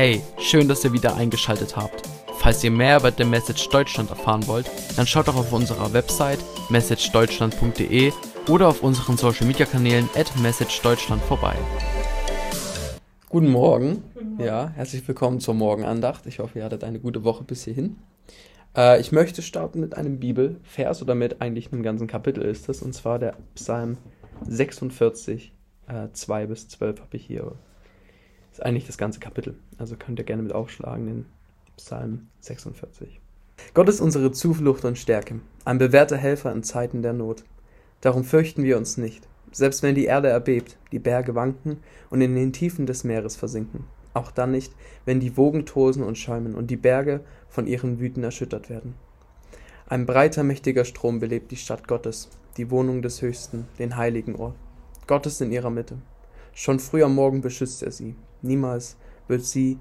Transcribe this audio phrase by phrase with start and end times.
[0.00, 2.08] Hey, schön, dass ihr wieder eingeschaltet habt.
[2.38, 6.38] Falls ihr mehr über The Message Deutschland erfahren wollt, dann schaut doch auf unserer Website
[6.70, 8.12] messagedeutschland.de
[8.48, 11.56] oder auf unseren Social Media Kanälen at messagedeutschland vorbei.
[13.28, 14.04] Guten Morgen.
[14.38, 16.26] Ja, herzlich willkommen zur Morgenandacht.
[16.26, 17.96] Ich hoffe, ihr hattet eine gute Woche bis hierhin.
[18.76, 22.82] Äh, ich möchte starten mit einem Bibelvers oder mit eigentlich einem ganzen Kapitel ist es,
[22.82, 23.98] und zwar der Psalm
[24.46, 25.52] 46,
[25.88, 27.56] äh, 2 bis 12 habe ich hier.
[28.58, 29.54] Ist eigentlich das ganze Kapitel.
[29.78, 31.26] Also könnt ihr gerne mit aufschlagen, den
[31.76, 33.20] Psalm 46.
[33.72, 37.44] Gott ist unsere Zuflucht und Stärke, ein bewährter Helfer in Zeiten der Not.
[38.00, 41.76] Darum fürchten wir uns nicht, selbst wenn die Erde erbebt, die Berge wanken
[42.10, 43.84] und in den Tiefen des Meeres versinken.
[44.12, 44.72] Auch dann nicht,
[45.04, 48.96] wenn die Wogen tosen und schäumen und die Berge von ihren Wüten erschüttert werden.
[49.86, 54.56] Ein breiter, mächtiger Strom belebt die Stadt Gottes, die Wohnung des Höchsten, den heiligen Ort.
[55.06, 55.98] Gott ist in ihrer Mitte.
[56.54, 58.16] Schon früh am Morgen beschützt er sie.
[58.42, 59.78] Niemals wird sie,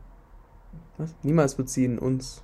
[0.98, 1.16] was?
[1.24, 2.44] Niemals wird sie in uns,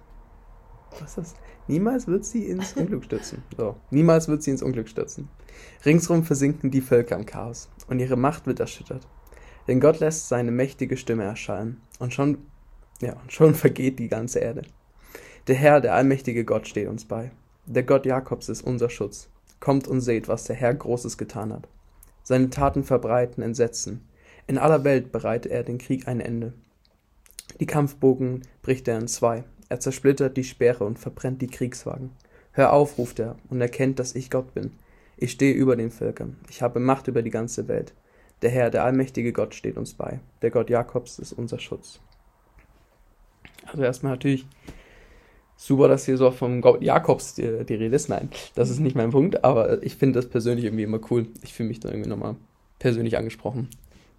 [0.99, 1.35] was ist das?
[1.67, 3.43] Niemals wird sie ins Unglück stürzen.
[3.57, 3.75] So.
[3.89, 5.29] Niemals wird sie ins Unglück stürzen.
[5.85, 9.07] Ringsrum versinken die Völker im Chaos und ihre Macht wird erschüttert.
[9.67, 12.39] Denn Gott lässt seine mächtige Stimme erschallen und schon,
[13.01, 14.63] ja, und schon vergeht die ganze Erde.
[15.47, 17.31] Der Herr, der allmächtige Gott steht uns bei.
[17.65, 19.29] Der Gott Jakobs ist unser Schutz.
[19.59, 21.67] Kommt und seht, was der Herr Großes getan hat.
[22.23, 24.01] Seine Taten verbreiten Entsetzen.
[24.47, 26.53] In aller Welt bereitet er den Krieg ein Ende.
[27.59, 29.43] Die Kampfbogen bricht er in zwei.
[29.69, 32.11] Er zersplittert die Speere und verbrennt die Kriegswagen.
[32.51, 34.71] Hör auf, ruft er, und erkennt, dass ich Gott bin.
[35.17, 36.37] Ich stehe über den Völkern.
[36.49, 37.93] Ich habe Macht über die ganze Welt.
[38.41, 40.19] Der Herr, der allmächtige Gott, steht uns bei.
[40.41, 41.99] Der Gott Jakobs ist unser Schutz.
[43.65, 44.45] Also erstmal natürlich
[45.55, 48.09] super, dass hier so vom Gott Jakobs die, die Rede ist.
[48.09, 51.27] Nein, das ist nicht mein Punkt, aber ich finde das persönlich irgendwie immer cool.
[51.41, 52.35] Ich fühle mich da irgendwie nochmal
[52.79, 53.69] persönlich angesprochen.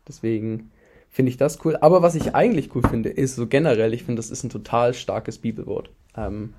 [0.07, 0.71] Deswegen
[1.11, 1.77] finde ich das cool.
[1.77, 4.95] Aber was ich eigentlich cool finde, ist so generell, ich finde, das ist ein total
[4.95, 5.91] starkes Bibelwort.
[6.17, 6.55] Ähm,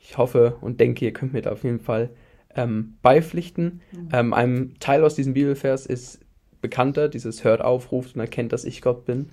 [0.00, 2.10] ich hoffe und denke, ihr könnt mir da auf jeden Fall
[2.56, 3.80] ähm, beipflichten.
[3.92, 4.08] Mhm.
[4.12, 6.20] Ähm, ein Teil aus diesem Bibelvers ist
[6.60, 9.30] bekannter, dieses hört auf, ruft und erkennt, dass ich Gott bin.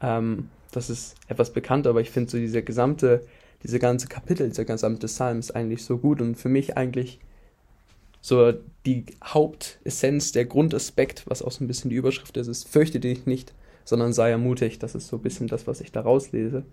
[0.00, 3.22] Ähm, das ist etwas bekannter, aber ich finde so diese gesamte,
[3.62, 7.20] diese ganze Kapitel, dieser gesamte Psalm ist eigentlich so gut und für mich eigentlich
[8.28, 8.52] so
[8.86, 13.26] die Hauptessenz, der Grundaspekt, was auch so ein bisschen die Überschrift ist, ist, fürchte dich
[13.26, 14.82] nicht, sondern sei ermutigt.
[14.82, 16.64] Das ist so ein bisschen das, was ich da rauslese.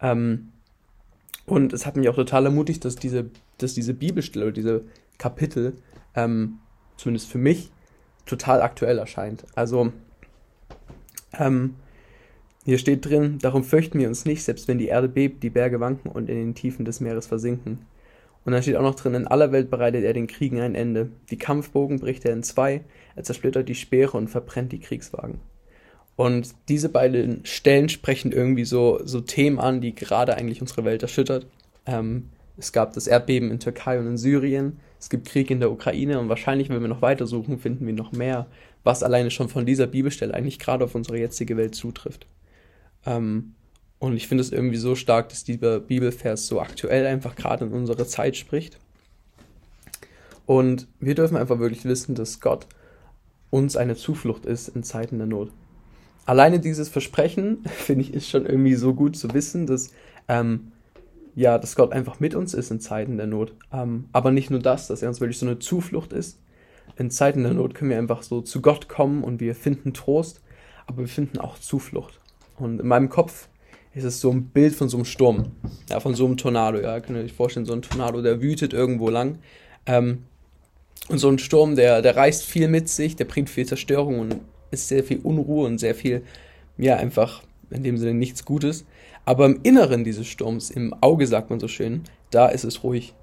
[0.00, 0.52] Ähm,
[1.46, 4.84] und es hat mich auch total ermutigt, dass diese, dass diese Bibelstelle oder diese
[5.18, 5.74] Kapitel,
[6.14, 6.58] ähm,
[6.96, 7.70] zumindest für mich,
[8.24, 9.44] total aktuell erscheint.
[9.54, 9.92] Also,
[11.38, 11.74] ähm,
[12.64, 15.80] hier steht drin, darum fürchten wir uns nicht, selbst wenn die Erde bebt, die Berge
[15.80, 17.78] wanken und in den Tiefen des Meeres versinken.
[18.44, 21.10] Und dann steht auch noch drin, in aller Welt bereitet er den Kriegen ein Ende.
[21.30, 22.82] Die Kampfbogen bricht er in zwei,
[23.14, 25.40] er zersplittert die Speere und verbrennt die Kriegswagen.
[26.16, 31.02] Und diese beiden Stellen sprechen irgendwie so, so Themen an, die gerade eigentlich unsere Welt
[31.02, 31.46] erschüttert.
[31.86, 35.72] Ähm, es gab das Erdbeben in Türkei und in Syrien, es gibt Krieg in der
[35.72, 38.46] Ukraine und wahrscheinlich, wenn wir noch weiter suchen, finden wir noch mehr,
[38.84, 42.26] was alleine schon von dieser Bibelstelle eigentlich gerade auf unsere jetzige Welt zutrifft.
[43.06, 43.54] Ähm,
[44.00, 47.72] und ich finde es irgendwie so stark, dass dieser Bibelvers so aktuell einfach gerade in
[47.72, 48.78] unsere Zeit spricht.
[50.46, 52.66] Und wir dürfen einfach wirklich wissen, dass Gott
[53.50, 55.52] uns eine Zuflucht ist in Zeiten der Not.
[56.24, 59.92] Alleine dieses Versprechen, finde ich, ist schon irgendwie so gut zu wissen, dass
[60.28, 60.72] ähm,
[61.34, 63.52] ja, dass Gott einfach mit uns ist in Zeiten der Not.
[63.70, 66.40] Ähm, aber nicht nur das, dass er uns wirklich so eine Zuflucht ist.
[66.96, 70.40] In Zeiten der Not können wir einfach so zu Gott kommen und wir finden Trost,
[70.86, 72.18] aber wir finden auch Zuflucht.
[72.56, 73.48] Und in meinem Kopf
[73.94, 75.52] ist es so ein Bild von so einem Sturm,
[75.88, 76.80] ja, von so einem Tornado.
[76.80, 79.38] Ja, könnt ihr euch vorstellen, so ein Tornado, der wütet irgendwo lang.
[79.86, 80.24] Ähm,
[81.08, 84.36] und so ein Sturm, der, der reißt viel mit sich, der bringt viel Zerstörung und
[84.70, 86.22] ist sehr viel Unruhe und sehr viel,
[86.78, 88.84] ja, einfach in dem Sinne nichts Gutes.
[89.24, 93.14] Aber im Inneren dieses Sturms, im Auge sagt man so schön, da ist es ruhig.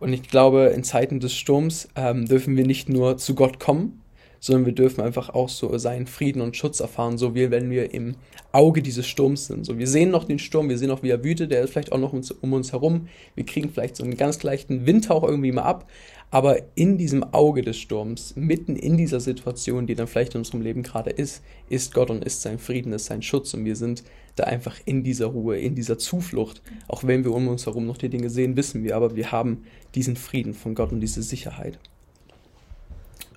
[0.00, 4.00] Und ich glaube, in Zeiten des Sturms ähm, dürfen wir nicht nur zu Gott kommen,
[4.40, 7.92] sondern wir dürfen einfach auch so seinen Frieden und Schutz erfahren, so wie wenn wir
[7.92, 8.16] im
[8.52, 9.64] Auge dieses Sturms sind.
[9.64, 11.92] So, wir sehen noch den Sturm, wir sehen noch, wie er wütet, der ist vielleicht
[11.92, 13.08] auch noch um, um uns herum.
[13.34, 15.88] Wir kriegen vielleicht so einen ganz leichten Windhauch irgendwie mal ab,
[16.30, 20.60] aber in diesem Auge des Sturms, mitten in dieser Situation, die dann vielleicht in unserem
[20.60, 24.04] Leben gerade ist, ist Gott und ist sein Frieden, ist sein Schutz und wir sind
[24.36, 26.60] da einfach in dieser Ruhe, in dieser Zuflucht.
[26.86, 29.64] Auch wenn wir um uns herum noch die Dinge sehen, wissen wir, aber wir haben
[29.94, 31.78] diesen Frieden von Gott und diese Sicherheit.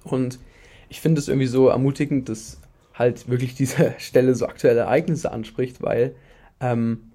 [0.04, 0.40] Und
[0.92, 2.60] ich finde es irgendwie so ermutigend, dass
[2.94, 6.14] halt wirklich diese Stelle so aktuelle Ereignisse anspricht, weil
[6.60, 7.12] ähm,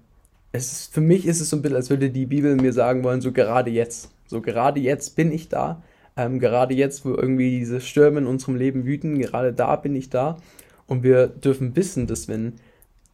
[0.51, 3.03] es ist, für mich ist es so ein bisschen, als würde die Bibel mir sagen
[3.03, 4.09] wollen, so gerade jetzt.
[4.25, 5.83] So gerade jetzt bin ich da.
[6.17, 10.09] Ähm, gerade jetzt, wo irgendwie diese Stürme in unserem Leben wüten, gerade da bin ich
[10.09, 10.37] da.
[10.87, 12.53] Und wir dürfen wissen, dass wenn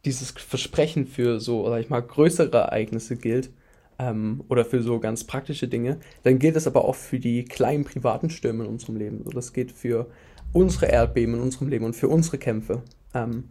[0.06, 3.50] dieses Versprechen für so, sag ich mal, größere Ereignisse gilt
[3.98, 7.84] ähm, oder für so ganz praktische Dinge, dann gilt es aber auch für die kleinen
[7.84, 9.22] privaten Stürme in unserem Leben.
[9.24, 10.06] So, das geht für
[10.52, 12.82] unsere Erdbeben in unserem Leben und für unsere Kämpfe.
[13.14, 13.44] Ähm,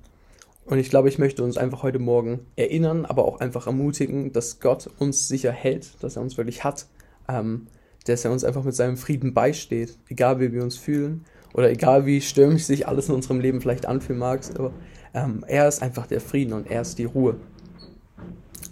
[0.65, 4.59] und ich glaube, ich möchte uns einfach heute Morgen erinnern, aber auch einfach ermutigen, dass
[4.59, 6.87] Gott uns sicher hält, dass er uns wirklich hat,
[7.27, 7.67] ähm,
[8.05, 12.05] dass er uns einfach mit seinem Frieden beisteht, egal wie wir uns fühlen oder egal
[12.05, 14.41] wie stürmisch sich alles in unserem Leben vielleicht anfühlen mag.
[14.55, 14.71] Aber
[15.13, 17.35] ähm, er ist einfach der Frieden und er ist die Ruhe.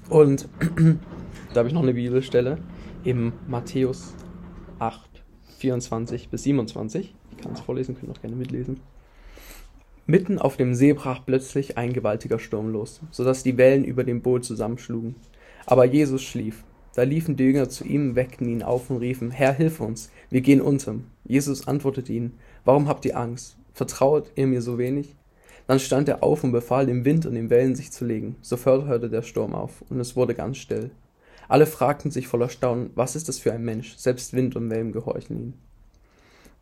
[0.09, 0.47] Und
[1.53, 2.59] da habe ich noch eine Bibelstelle
[3.03, 4.13] im Matthäus
[4.79, 5.01] 8,
[5.57, 7.13] 24 bis 27.
[7.31, 8.79] Ich kann es vorlesen, könnt auch gerne mitlesen.
[10.05, 14.03] Mitten auf dem See brach plötzlich ein gewaltiger Sturm los, so dass die Wellen über
[14.03, 15.15] dem Boot zusammenschlugen.
[15.65, 16.63] Aber Jesus schlief.
[16.95, 20.41] Da liefen die Jünger zu ihm, weckten ihn auf und riefen, Herr, hilf uns, wir
[20.41, 20.95] gehen unter.
[21.23, 22.33] Jesus antwortete ihnen,
[22.65, 23.57] Warum habt ihr Angst?
[23.73, 25.15] Vertraut ihr mir so wenig?
[25.67, 28.35] Dann stand er auf und befahl dem Wind und den Wellen sich zu legen.
[28.41, 30.91] Sofort hörte der Sturm auf, und es wurde ganz still.
[31.51, 33.97] Alle fragten sich voller Staunen, was ist das für ein Mensch?
[33.97, 35.53] Selbst Wind und Wellen gehorchen ihm.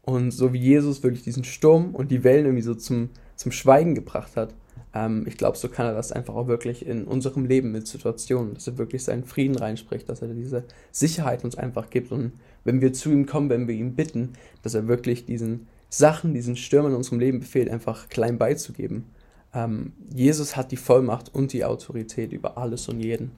[0.02, 3.94] Und so wie Jesus wirklich diesen Sturm und die Wellen irgendwie so zum, zum Schweigen
[3.94, 4.56] gebracht hat,
[4.96, 8.56] ähm, ich glaube, so kann er das einfach auch wirklich in unserem Leben mit Situationen,
[8.56, 12.12] dass er wirklich seinen Frieden reinspricht, dass er diese Sicherheit uns einfach gibt.
[12.12, 12.32] Und
[12.64, 14.34] wenn wir zu ihm kommen, wenn wir ihn bitten,
[14.64, 19.06] dass er wirklich diesen Sachen, diesen Stürmen in unserem Leben befehlt, einfach klein beizugeben.
[19.54, 23.34] Ähm, Jesus hat die Vollmacht und die Autorität über alles und jeden.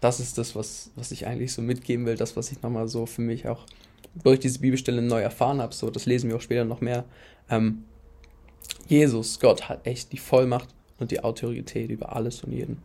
[0.00, 3.06] Das ist das, was, was ich eigentlich so mitgeben will, das, was ich nochmal so
[3.06, 3.66] für mich auch
[4.22, 5.74] durch diese Bibelstelle neu erfahren habe.
[5.74, 7.04] So, das lesen wir auch später noch mehr.
[7.48, 7.84] Ähm,
[8.86, 10.68] Jesus, Gott, hat echt die Vollmacht
[10.98, 12.82] und die Autorität über alles und jeden.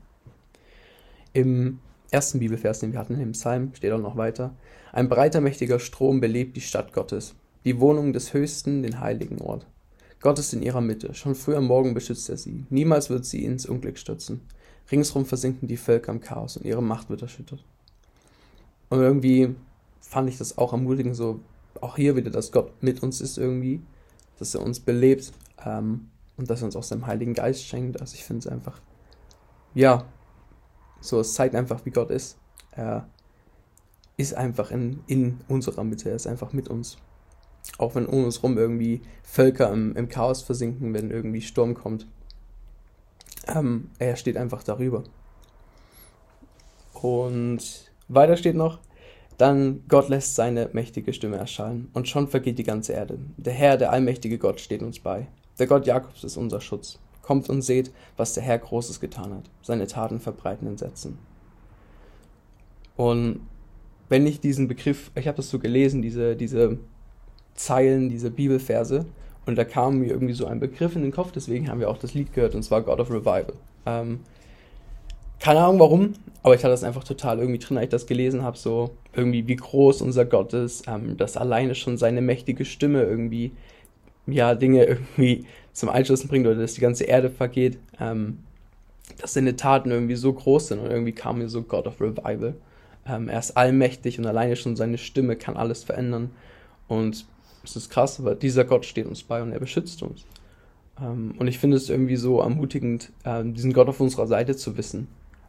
[1.34, 1.80] Im
[2.12, 4.56] ersten Bibelvers, den wir hatten, im Psalm, steht auch noch weiter.
[4.94, 7.36] Ein breiter, mächtiger Strom belebt die Stadt Gottes,
[7.66, 9.66] die Wohnung des Höchsten, den heiligen Ort.
[10.22, 13.44] Gott ist in ihrer Mitte, schon früh am Morgen beschützt er sie, niemals wird sie
[13.44, 14.42] ins Unglück stürzen.
[14.92, 17.64] Ringsrum versinken die Völker im Chaos und ihre Macht wird erschüttert.
[18.90, 19.56] Und irgendwie
[20.02, 21.40] fand ich das auch ermutigend, so
[21.82, 23.82] auch hier wieder, dass Gott mit uns ist irgendwie,
[24.40, 25.34] dass er uns belebt
[25.66, 28.00] ähm, und dass er uns auch seinem Heiligen Geist schenkt.
[28.00, 28.80] Also ich finde es einfach,
[29.74, 30.06] ja,
[31.02, 32.38] so, es zeigt einfach, wie Gott ist.
[32.72, 33.08] Er
[34.18, 36.98] ist einfach in, in unserer Mitte, er ist einfach mit uns.
[37.78, 42.08] Auch wenn um uns rum irgendwie Völker im, im Chaos versinken, wenn irgendwie Sturm kommt.
[43.48, 45.04] Ähm, er steht einfach darüber.
[46.94, 48.80] Und weiter steht noch,
[49.38, 53.20] dann Gott lässt seine mächtige Stimme erschallen, und schon vergeht die ganze Erde.
[53.38, 55.28] Der Herr, der allmächtige Gott, steht uns bei.
[55.60, 57.00] Der Gott Jakobs ist unser Schutz.
[57.22, 59.50] Kommt und seht, was der Herr Großes getan hat.
[59.62, 61.18] Seine Taten verbreiten Entsetzen.
[62.96, 63.42] Und
[64.10, 66.78] wenn ich diesen Begriff, ich habe das so gelesen, diese, diese
[67.56, 69.06] Zeilen, diese Bibelverse,
[69.46, 71.98] und da kam mir irgendwie so ein Begriff in den Kopf, deswegen haben wir auch
[71.98, 73.54] das Lied gehört, und zwar God of Revival.
[73.86, 74.20] Ähm,
[75.40, 76.14] keine Ahnung warum,
[76.44, 79.48] aber ich hatte das einfach total irgendwie drin, als ich das gelesen habe, so irgendwie
[79.48, 83.52] wie groß unser Gott ist, ähm, dass alleine schon seine mächtige Stimme irgendwie,
[84.28, 88.40] ja, Dinge irgendwie zum Einschlüssen bringt oder dass die ganze Erde vergeht, ähm,
[89.22, 92.56] dass seine Taten irgendwie so groß sind und irgendwie kam mir so God of Revival.
[93.08, 96.32] Ähm, er ist allmächtig und alleine schon seine Stimme kann alles verändern
[96.88, 97.26] und
[97.66, 100.26] es ist krass, aber dieser Gott steht uns bei und er beschützt uns.
[101.02, 104.78] Ähm, und ich finde es irgendwie so ermutigend, ähm, diesen Gott auf unserer Seite zu
[104.78, 105.08] wissen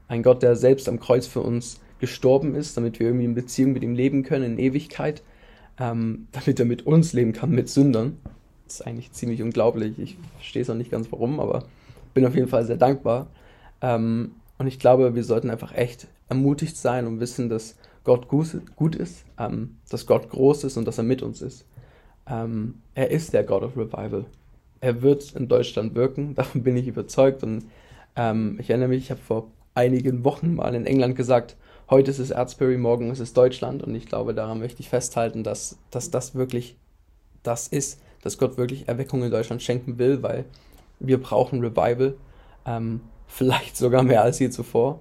[0.09, 3.73] ein Gott, der selbst am Kreuz für uns gestorben ist, damit wir irgendwie in Beziehung
[3.73, 5.23] mit ihm leben können in Ewigkeit,
[5.79, 8.19] ähm, damit er mit uns leben kann, mit Sündern.
[8.67, 9.99] Das ist eigentlich ziemlich unglaublich.
[9.99, 11.65] Ich verstehe es noch nicht ganz warum, aber
[12.15, 13.29] bin auf jeden Fall sehr dankbar.
[13.81, 14.33] Und
[14.67, 19.25] ich glaube, wir sollten einfach echt ermutigt sein und wissen, dass Gott gut ist,
[19.91, 21.67] dass Gott groß ist und dass er mit uns ist.
[22.29, 24.25] Ähm, er ist der God of Revival.
[24.81, 27.43] Er wird in Deutschland wirken, davon bin ich überzeugt.
[27.43, 27.65] Und
[28.17, 31.57] ähm, ich erinnere mich, ich habe vor einigen Wochen mal in England gesagt,
[31.91, 33.83] heute ist es Erzbury, morgen ist es Deutschland.
[33.83, 36.77] Und ich glaube, daran möchte ich festhalten, dass, dass das wirklich
[37.43, 40.45] das ist, dass Gott wirklich Erweckung in Deutschland schenken will, weil
[40.99, 42.15] wir brauchen Revival,
[42.67, 45.01] ähm, vielleicht sogar mehr als je zuvor.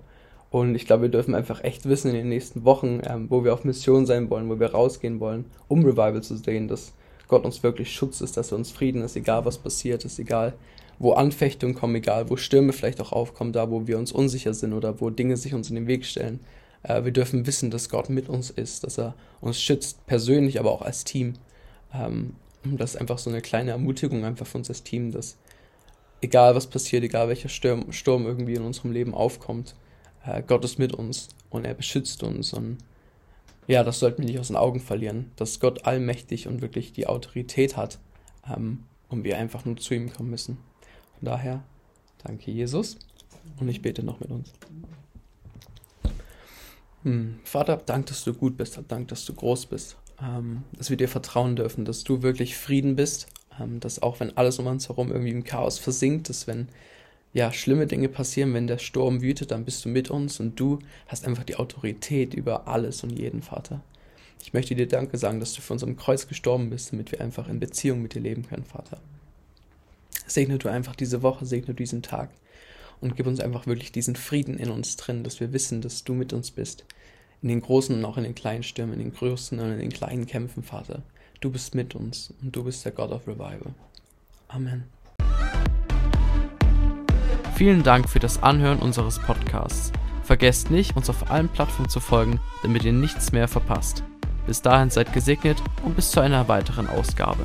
[0.52, 3.54] Und ich glaube, wir dürfen einfach echt wissen in den nächsten Wochen, ähm, wo wir
[3.54, 6.94] auf Mission sein wollen, wo wir rausgehen wollen, um Revival zu sehen, dass
[7.28, 10.54] Gott uns wirklich Schutz ist, dass er uns Frieden ist, egal was passiert ist, egal
[11.00, 14.74] wo Anfechtungen kommen, egal wo Stürme vielleicht auch aufkommen, da wo wir uns unsicher sind
[14.74, 16.40] oder wo Dinge sich uns in den Weg stellen.
[16.84, 20.72] Äh, wir dürfen wissen, dass Gott mit uns ist, dass er uns schützt, persönlich, aber
[20.72, 21.34] auch als Team.
[21.94, 25.38] Ähm, das ist einfach so eine kleine Ermutigung einfach für uns als Team, dass
[26.22, 29.76] egal was passiert, egal welcher Sturm, Sturm irgendwie in unserem Leben aufkommt,
[30.26, 32.78] äh, Gott ist mit uns und er beschützt uns und
[33.68, 37.08] ja, das sollten wir nicht aus den Augen verlieren, dass Gott allmächtig und wirklich die
[37.08, 38.00] Autorität hat
[38.50, 40.58] ähm, und wir einfach nur zu ihm kommen müssen.
[41.20, 41.64] Von daher,
[42.24, 42.98] danke Jesus.
[43.60, 44.52] Und ich bete noch mit uns.
[47.04, 47.40] Hm.
[47.44, 51.08] Vater, dank, dass du gut bist, dank, dass du groß bist, ähm, dass wir dir
[51.08, 53.28] vertrauen dürfen, dass du wirklich Frieden bist,
[53.60, 56.68] ähm, dass auch wenn alles um uns herum irgendwie im Chaos versinkt, dass wenn
[57.36, 60.80] ja schlimme Dinge passieren, wenn der Sturm wütet, dann bist du mit uns und du
[61.08, 63.82] hast einfach die Autorität über alles und jeden, Vater.
[64.42, 67.20] Ich möchte dir Danke sagen, dass du für uns am Kreuz gestorben bist, damit wir
[67.20, 69.02] einfach in Beziehung mit dir leben können, Vater.
[70.26, 72.30] Segne du einfach diese Woche, segne diesen Tag
[73.02, 76.14] und gib uns einfach wirklich diesen Frieden in uns drin, dass wir wissen, dass du
[76.14, 76.86] mit uns bist.
[77.42, 79.92] In den großen und auch in den kleinen Stürmen, in den größten und in den
[79.92, 81.04] kleinen Kämpfen, Vater.
[81.42, 83.74] Du bist mit uns und du bist der God of Revival.
[84.48, 84.95] Amen.
[87.56, 89.94] Vielen Dank für das Anhören unseres Podcasts.
[90.24, 94.04] Vergesst nicht, uns auf allen Plattformen zu folgen, damit ihr nichts mehr verpasst.
[94.46, 97.44] Bis dahin seid gesegnet und bis zu einer weiteren Ausgabe.